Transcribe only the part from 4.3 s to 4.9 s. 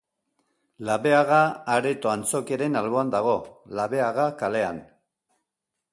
kalean.